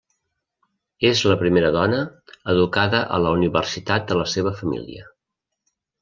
[1.09, 1.99] És la primera dona
[2.53, 5.05] educada a la universitat de la seva família.